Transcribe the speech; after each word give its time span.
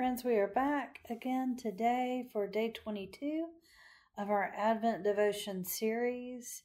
Friends, 0.00 0.24
we 0.24 0.36
are 0.36 0.48
back 0.48 1.00
again 1.10 1.58
today 1.58 2.24
for 2.32 2.46
day 2.46 2.72
22 2.72 3.48
of 4.16 4.30
our 4.30 4.50
Advent 4.56 5.04
devotion 5.04 5.62
series. 5.62 6.62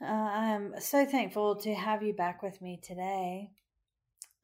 Uh, 0.00 0.06
I'm 0.06 0.80
so 0.80 1.04
thankful 1.04 1.54
to 1.56 1.74
have 1.74 2.02
you 2.02 2.14
back 2.14 2.42
with 2.42 2.62
me 2.62 2.80
today. 2.82 3.50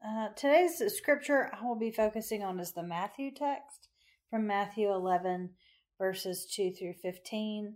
Uh, 0.07 0.27
today's 0.35 0.79
scripture 0.95 1.49
I 1.59 1.65
will 1.65 1.75
be 1.75 1.89
focusing 1.89 2.43
on 2.43 2.59
is 2.59 2.73
the 2.73 2.83
Matthew 2.83 3.31
text 3.31 3.87
from 4.29 4.45
Matthew 4.45 4.93
11, 4.93 5.49
verses 5.97 6.45
2 6.53 6.73
through 6.73 6.93
15. 7.01 7.73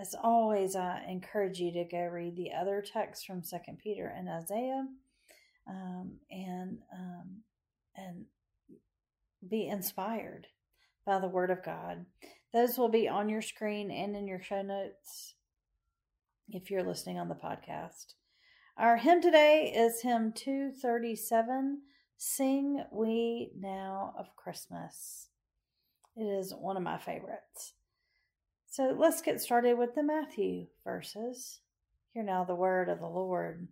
As 0.00 0.14
always, 0.24 0.74
I 0.74 1.04
encourage 1.06 1.58
you 1.58 1.70
to 1.72 1.84
go 1.84 2.06
read 2.06 2.34
the 2.34 2.52
other 2.58 2.80
texts 2.82 3.26
from 3.26 3.42
Second 3.42 3.78
Peter 3.84 4.06
and 4.06 4.26
Isaiah, 4.26 4.86
um, 5.68 6.12
and 6.30 6.78
um, 6.90 7.42
and 7.94 8.24
be 9.48 9.68
inspired 9.68 10.46
by 11.06 11.18
the 11.18 11.28
Word 11.28 11.50
of 11.50 11.64
God. 11.64 12.06
Those 12.52 12.76
will 12.76 12.88
be 12.88 13.08
on 13.08 13.28
your 13.28 13.42
screen 13.42 13.90
and 13.90 14.16
in 14.16 14.26
your 14.26 14.42
show 14.42 14.62
notes 14.62 15.34
if 16.48 16.70
you're 16.70 16.82
listening 16.82 17.18
on 17.18 17.28
the 17.28 17.34
podcast. 17.34 18.14
Our 18.76 18.96
hymn 18.96 19.20
today 19.20 19.72
is 19.74 20.02
hymn 20.02 20.32
237 20.32 21.82
Sing 22.16 22.84
We 22.92 23.50
Now 23.58 24.14
of 24.18 24.36
Christmas. 24.36 25.28
It 26.16 26.24
is 26.24 26.52
one 26.52 26.76
of 26.76 26.82
my 26.82 26.98
favorites. 26.98 27.74
So 28.68 28.94
let's 28.96 29.22
get 29.22 29.40
started 29.40 29.78
with 29.78 29.94
the 29.94 30.02
Matthew 30.02 30.66
verses. 30.84 31.60
Hear 32.12 32.22
now 32.22 32.44
the 32.44 32.54
word 32.54 32.88
of 32.88 33.00
the 33.00 33.06
Lord. 33.06 33.68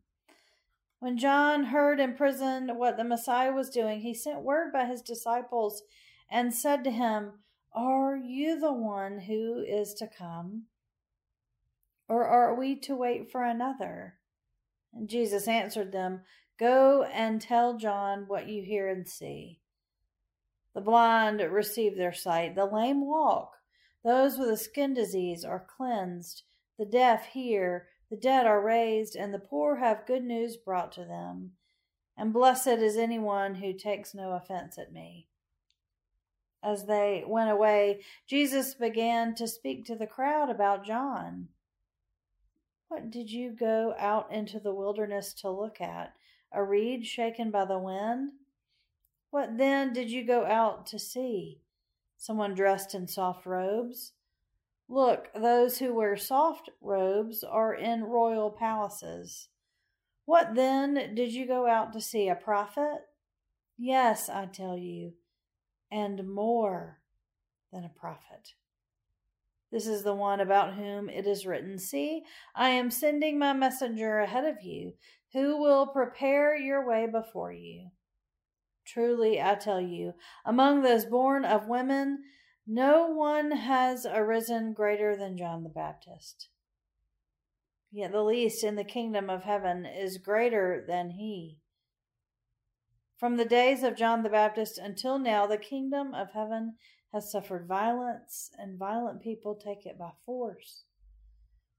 When 1.00 1.16
John 1.16 1.64
heard 1.64 2.00
in 2.00 2.14
prison 2.14 2.76
what 2.76 2.96
the 2.96 3.04
Messiah 3.04 3.52
was 3.52 3.70
doing, 3.70 4.00
he 4.00 4.14
sent 4.14 4.42
word 4.42 4.72
by 4.72 4.86
his 4.86 5.00
disciples 5.00 5.82
and 6.30 6.52
said 6.52 6.82
to 6.84 6.90
him, 6.90 7.34
Are 7.72 8.16
you 8.16 8.58
the 8.58 8.72
one 8.72 9.20
who 9.20 9.64
is 9.66 9.94
to 9.94 10.08
come? 10.08 10.64
Or 12.08 12.24
are 12.24 12.54
we 12.54 12.74
to 12.80 12.96
wait 12.96 13.30
for 13.30 13.44
another? 13.44 14.14
And 14.92 15.08
Jesus 15.08 15.46
answered 15.46 15.92
them, 15.92 16.22
Go 16.58 17.04
and 17.04 17.40
tell 17.40 17.76
John 17.76 18.24
what 18.26 18.48
you 18.48 18.62
hear 18.62 18.88
and 18.88 19.06
see. 19.06 19.60
The 20.74 20.80
blind 20.80 21.40
receive 21.40 21.96
their 21.96 22.12
sight, 22.12 22.56
the 22.56 22.66
lame 22.66 23.06
walk, 23.06 23.52
those 24.04 24.38
with 24.38 24.48
a 24.48 24.56
skin 24.56 24.94
disease 24.94 25.44
are 25.44 25.66
cleansed, 25.76 26.42
the 26.78 26.84
deaf 26.84 27.26
hear, 27.26 27.88
the 28.10 28.16
dead 28.16 28.46
are 28.46 28.60
raised, 28.60 29.16
and 29.16 29.32
the 29.32 29.38
poor 29.38 29.76
have 29.76 30.06
good 30.06 30.24
news 30.24 30.56
brought 30.56 30.92
to 30.92 31.04
them. 31.04 31.52
And 32.16 32.32
blessed 32.32 32.66
is 32.66 32.96
anyone 32.96 33.56
who 33.56 33.72
takes 33.72 34.14
no 34.14 34.32
offense 34.32 34.78
at 34.78 34.92
me. 34.92 35.28
As 36.62 36.86
they 36.86 37.22
went 37.26 37.50
away, 37.50 38.00
Jesus 38.26 38.74
began 38.74 39.34
to 39.36 39.46
speak 39.46 39.84
to 39.84 39.94
the 39.94 40.06
crowd 40.06 40.50
about 40.50 40.84
John. 40.84 41.48
What 42.88 43.10
did 43.10 43.30
you 43.30 43.50
go 43.52 43.94
out 43.98 44.32
into 44.32 44.58
the 44.58 44.74
wilderness 44.74 45.34
to 45.34 45.50
look 45.50 45.80
at? 45.80 46.14
A 46.50 46.64
reed 46.64 47.06
shaken 47.06 47.50
by 47.50 47.66
the 47.66 47.78
wind? 47.78 48.32
What 49.30 49.58
then 49.58 49.92
did 49.92 50.10
you 50.10 50.24
go 50.24 50.46
out 50.46 50.86
to 50.86 50.98
see? 50.98 51.60
Someone 52.16 52.54
dressed 52.54 52.94
in 52.94 53.06
soft 53.06 53.44
robes? 53.44 54.12
Look, 54.88 55.28
those 55.34 55.78
who 55.78 55.94
wear 55.94 56.16
soft 56.16 56.70
robes 56.80 57.44
are 57.44 57.74
in 57.74 58.04
royal 58.04 58.50
palaces. 58.50 59.48
What 60.24 60.54
then 60.54 61.14
did 61.14 61.32
you 61.32 61.46
go 61.46 61.66
out 61.66 61.92
to 61.92 62.00
see? 62.00 62.28
A 62.28 62.34
prophet? 62.34 63.00
Yes, 63.76 64.28
I 64.28 64.46
tell 64.46 64.76
you, 64.76 65.12
and 65.90 66.28
more 66.28 67.00
than 67.72 67.84
a 67.84 68.00
prophet. 68.00 68.54
This 69.70 69.86
is 69.86 70.02
the 70.02 70.14
one 70.14 70.40
about 70.40 70.74
whom 70.74 71.10
it 71.10 71.26
is 71.26 71.46
written 71.46 71.78
See, 71.78 72.22
I 72.54 72.70
am 72.70 72.90
sending 72.90 73.38
my 73.38 73.52
messenger 73.52 74.20
ahead 74.20 74.46
of 74.46 74.62
you, 74.62 74.94
who 75.34 75.60
will 75.60 75.86
prepare 75.86 76.56
your 76.56 76.86
way 76.86 77.06
before 77.06 77.52
you. 77.52 77.90
Truly, 78.86 79.40
I 79.40 79.54
tell 79.54 79.80
you, 79.80 80.14
among 80.46 80.80
those 80.80 81.04
born 81.04 81.44
of 81.44 81.68
women, 81.68 82.22
no 82.70 83.06
one 83.06 83.50
has 83.50 84.04
arisen 84.04 84.74
greater 84.74 85.16
than 85.16 85.38
John 85.38 85.62
the 85.62 85.70
Baptist. 85.70 86.50
Yet 87.90 88.12
the 88.12 88.22
least 88.22 88.62
in 88.62 88.76
the 88.76 88.84
kingdom 88.84 89.30
of 89.30 89.44
heaven 89.44 89.86
is 89.86 90.18
greater 90.18 90.84
than 90.86 91.12
he. 91.12 91.60
From 93.16 93.38
the 93.38 93.46
days 93.46 93.82
of 93.82 93.96
John 93.96 94.22
the 94.22 94.28
Baptist 94.28 94.76
until 94.76 95.18
now, 95.18 95.46
the 95.46 95.56
kingdom 95.56 96.12
of 96.12 96.32
heaven 96.32 96.74
has 97.10 97.32
suffered 97.32 97.66
violence, 97.66 98.50
and 98.58 98.78
violent 98.78 99.22
people 99.22 99.54
take 99.54 99.86
it 99.86 99.98
by 99.98 100.10
force. 100.26 100.84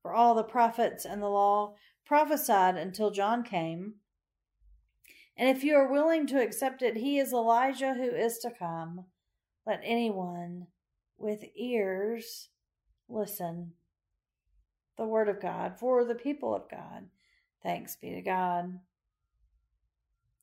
For 0.01 0.15
all 0.15 0.33
the 0.33 0.43
prophets 0.43 1.05
and 1.05 1.21
the 1.21 1.29
law 1.29 1.75
prophesied 2.03 2.77
until 2.77 3.11
John 3.11 3.43
came. 3.43 3.95
And 5.37 5.55
if 5.55 5.63
you 5.63 5.75
are 5.75 5.91
willing 5.91 6.25
to 6.27 6.41
accept 6.41 6.81
it, 6.81 6.97
he 6.97 7.19
is 7.19 7.31
Elijah 7.31 7.93
who 7.93 8.09
is 8.09 8.39
to 8.39 8.49
come. 8.49 9.05
Let 9.67 9.81
anyone 9.83 10.65
with 11.19 11.43
ears 11.55 12.49
listen. 13.07 13.73
The 14.97 15.05
word 15.05 15.29
of 15.29 15.41
God 15.41 15.79
for 15.79 16.03
the 16.03 16.15
people 16.15 16.53
of 16.53 16.69
God. 16.69 17.07
Thanks 17.63 17.95
be 17.95 18.11
to 18.11 18.21
God. 18.21 18.79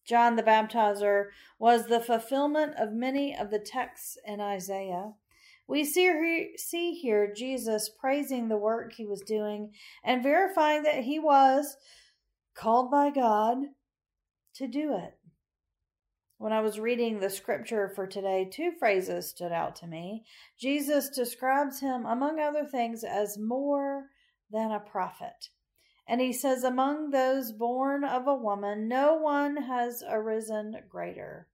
John 0.06 0.36
the 0.36 0.42
Baptizer 0.42 1.26
was 1.58 1.86
the 1.86 2.00
fulfillment 2.00 2.74
of 2.78 2.92
many 2.92 3.36
of 3.36 3.50
the 3.50 3.58
texts 3.58 4.16
in 4.24 4.40
Isaiah. 4.40 5.14
We 5.66 5.84
see, 5.84 6.52
see 6.56 6.92
here 6.94 7.32
Jesus 7.34 7.88
praising 7.88 8.48
the 8.48 8.56
work 8.56 8.92
he 8.92 9.04
was 9.04 9.20
doing 9.22 9.72
and 10.04 10.22
verifying 10.22 10.84
that 10.84 11.04
he 11.04 11.18
was 11.18 11.76
called 12.54 12.90
by 12.90 13.10
God 13.10 13.58
to 14.54 14.68
do 14.68 14.96
it. 14.96 15.15
When 16.38 16.52
I 16.52 16.60
was 16.60 16.78
reading 16.78 17.18
the 17.18 17.30
scripture 17.30 17.88
for 17.88 18.06
today, 18.06 18.46
two 18.50 18.70
phrases 18.78 19.30
stood 19.30 19.52
out 19.52 19.74
to 19.76 19.86
me. 19.86 20.24
Jesus 20.58 21.08
describes 21.08 21.80
him, 21.80 22.04
among 22.04 22.38
other 22.38 22.66
things, 22.66 23.04
as 23.04 23.38
more 23.38 24.10
than 24.50 24.70
a 24.70 24.78
prophet. 24.78 25.48
And 26.06 26.20
he 26.20 26.34
says, 26.34 26.62
Among 26.62 27.10
those 27.10 27.52
born 27.52 28.04
of 28.04 28.26
a 28.28 28.34
woman, 28.34 28.86
no 28.86 29.14
one 29.14 29.56
has 29.56 30.04
arisen 30.06 30.76
greater. 30.88 31.48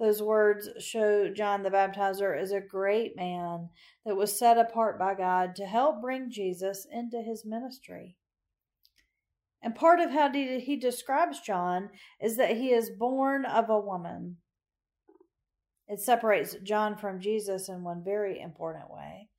Those 0.00 0.20
words 0.20 0.68
show 0.80 1.30
John 1.30 1.62
the 1.62 1.70
Baptizer 1.70 2.36
as 2.36 2.50
a 2.50 2.60
great 2.60 3.14
man 3.14 3.70
that 4.04 4.16
was 4.16 4.36
set 4.36 4.58
apart 4.58 4.98
by 4.98 5.14
God 5.14 5.54
to 5.56 5.66
help 5.66 6.02
bring 6.02 6.28
Jesus 6.28 6.86
into 6.90 7.22
his 7.22 7.44
ministry. 7.44 8.16
And 9.64 9.74
part 9.74 9.98
of 9.98 10.10
how 10.10 10.30
he 10.30 10.76
describes 10.76 11.40
John 11.40 11.88
is 12.20 12.36
that 12.36 12.58
he 12.58 12.70
is 12.70 12.90
born 12.90 13.46
of 13.46 13.70
a 13.70 13.80
woman. 13.80 14.36
It 15.88 16.00
separates 16.00 16.54
John 16.62 16.98
from 16.98 17.18
Jesus 17.18 17.70
in 17.70 17.82
one 17.82 18.04
very 18.04 18.38
important 18.38 18.90
way. 18.90 19.30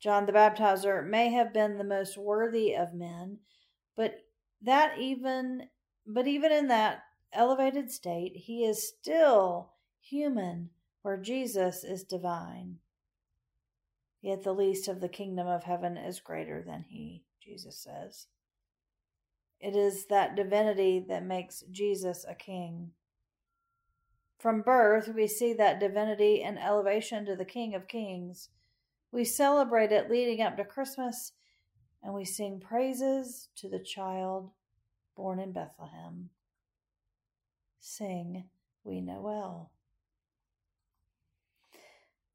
John 0.00 0.26
the 0.26 0.32
Baptizer 0.32 1.04
may 1.04 1.30
have 1.30 1.52
been 1.52 1.76
the 1.76 1.82
most 1.82 2.16
worthy 2.16 2.76
of 2.76 2.94
men, 2.94 3.38
but 3.96 4.14
that 4.62 4.98
even 5.00 5.68
but 6.06 6.28
even 6.28 6.52
in 6.52 6.68
that 6.68 7.02
elevated 7.32 7.90
state, 7.90 8.36
he 8.36 8.64
is 8.64 8.88
still 8.88 9.72
human 10.00 10.70
where 11.02 11.16
Jesus 11.16 11.82
is 11.82 12.04
divine. 12.04 12.76
Yet 14.22 14.44
the 14.44 14.54
least 14.54 14.86
of 14.86 15.00
the 15.00 15.08
kingdom 15.08 15.48
of 15.48 15.64
heaven 15.64 15.96
is 15.96 16.20
greater 16.20 16.62
than 16.64 16.84
he, 16.88 17.24
Jesus 17.42 17.76
says. 17.76 18.28
It 19.60 19.76
is 19.76 20.06
that 20.06 20.36
divinity 20.36 21.04
that 21.08 21.24
makes 21.24 21.62
Jesus 21.70 22.24
a 22.28 22.34
king. 22.34 22.92
From 24.38 24.62
birth, 24.62 25.12
we 25.14 25.26
see 25.26 25.52
that 25.52 25.80
divinity 25.80 26.42
and 26.42 26.58
elevation 26.58 27.26
to 27.26 27.36
the 27.36 27.44
King 27.44 27.74
of 27.74 27.86
Kings. 27.86 28.48
We 29.12 29.24
celebrate 29.24 29.92
it 29.92 30.10
leading 30.10 30.40
up 30.40 30.56
to 30.56 30.64
Christmas, 30.64 31.32
and 32.02 32.14
we 32.14 32.24
sing 32.24 32.58
praises 32.58 33.50
to 33.56 33.68
the 33.68 33.78
child 33.78 34.50
born 35.14 35.38
in 35.40 35.52
Bethlehem. 35.52 36.30
Sing, 37.80 38.44
we 38.82 39.02
Noel. 39.02 39.70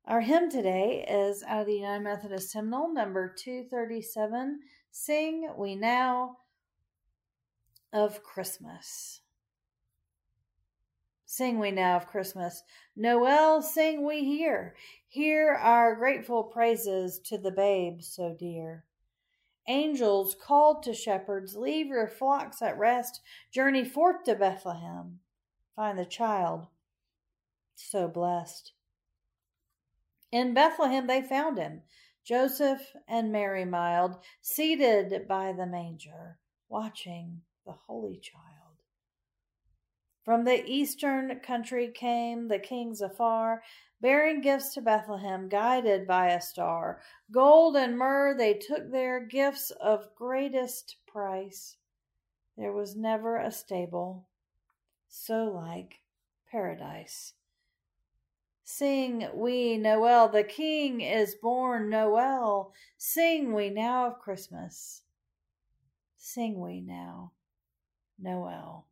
Our 0.05 0.21
hymn 0.21 0.51
today 0.51 1.03
is 1.09 1.41
out 1.41 1.61
of 1.61 1.65
the 1.65 1.73
United 1.73 2.03
Methodist 2.03 2.53
Hymnal, 2.53 2.93
number 2.93 3.33
237 3.35 4.59
Sing 4.91 5.49
We 5.57 5.75
Now 5.75 6.37
of 7.95 8.21
Christmas. 8.23 9.21
Sing 11.25 11.59
we 11.59 11.71
now 11.71 11.95
of 11.95 12.07
Christmas. 12.07 12.61
Noel, 12.93 13.61
sing 13.61 14.05
we 14.05 14.25
here. 14.25 14.75
Hear 15.07 15.53
our 15.53 15.95
grateful 15.95 16.43
praises 16.43 17.19
to 17.19 17.37
the 17.37 17.51
babe 17.51 18.01
so 18.01 18.35
dear. 18.37 18.83
Angels 19.69 20.35
called 20.35 20.83
to 20.83 20.93
shepherds, 20.93 21.55
leave 21.55 21.87
your 21.87 22.09
flocks 22.09 22.61
at 22.61 22.77
rest, 22.77 23.21
journey 23.49 23.85
forth 23.85 24.23
to 24.25 24.35
Bethlehem. 24.35 25.19
Find 25.73 25.97
the 25.97 26.05
child 26.05 26.67
So 27.75 28.09
blessed. 28.09 28.73
In 30.33 30.53
Bethlehem 30.53 31.07
they 31.07 31.21
found 31.21 31.57
him, 31.57 31.83
Joseph 32.25 32.93
and 33.07 33.31
Mary 33.31 33.63
mild, 33.63 34.17
seated 34.41 35.27
by 35.29 35.53
the 35.53 35.65
manger, 35.65 36.39
watching 36.67 37.41
the 37.65 37.73
Holy 37.87 38.17
Child. 38.17 38.43
From 40.23 40.43
the 40.43 40.65
eastern 40.65 41.39
country 41.41 41.91
came 41.93 42.47
the 42.47 42.59
kings 42.59 43.01
afar, 43.01 43.61
bearing 44.01 44.41
gifts 44.41 44.73
to 44.73 44.81
Bethlehem, 44.81 45.49
guided 45.49 46.07
by 46.07 46.29
a 46.29 46.41
star. 46.41 47.01
Gold 47.31 47.75
and 47.75 47.97
myrrh 47.97 48.35
they 48.35 48.53
took 48.53 48.91
there, 48.91 49.19
gifts 49.19 49.71
of 49.71 50.15
greatest 50.15 50.97
price. 51.07 51.77
There 52.57 52.73
was 52.73 52.95
never 52.95 53.37
a 53.37 53.51
stable 53.51 54.27
so 55.15 55.45
like 55.45 56.01
paradise. 56.51 57.33
Sing 58.63 59.29
we 59.33 59.77
Noel, 59.77 60.27
the 60.27 60.43
King 60.43 61.01
is 61.01 61.35
born, 61.35 61.89
Noel. 61.89 62.73
Sing 62.97 63.53
we 63.53 63.69
now 63.69 64.07
of 64.07 64.19
Christmas. 64.19 65.03
Sing 66.17 66.59
we 66.59 66.81
now, 66.81 67.31
Noel. 68.19 68.87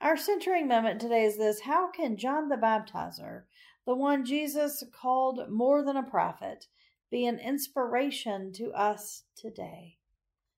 Our 0.00 0.16
centering 0.16 0.68
moment 0.68 1.00
today 1.00 1.24
is 1.24 1.36
this 1.36 1.60
How 1.60 1.90
can 1.90 2.16
John 2.16 2.48
the 2.48 2.56
Baptizer, 2.56 3.42
the 3.84 3.94
one 3.94 4.24
Jesus 4.24 4.84
called 4.92 5.50
more 5.50 5.82
than 5.82 5.96
a 5.96 6.02
prophet, 6.02 6.66
be 7.10 7.26
an 7.26 7.38
inspiration 7.38 8.52
to 8.54 8.70
us 8.72 9.24
today? 9.34 9.96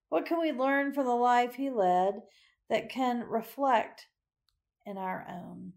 What 0.09 0.25
can 0.25 0.39
we 0.39 0.51
learn 0.51 0.93
from 0.93 1.05
the 1.05 1.15
life 1.15 1.55
he 1.55 1.69
led 1.69 2.21
that 2.69 2.89
can 2.89 3.23
reflect 3.23 4.07
in 4.85 4.97
our 4.97 5.25
own? 5.27 5.73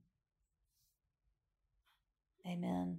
Amen. 2.46 2.98